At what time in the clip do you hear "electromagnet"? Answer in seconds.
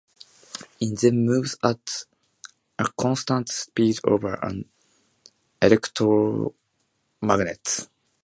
5.61-7.87